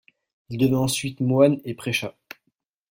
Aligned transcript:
Il 0.49 0.57
devint 0.57 0.79
ensuite 0.79 1.19
moine 1.19 1.61
et 1.63 1.75
prêcha. 1.75 2.15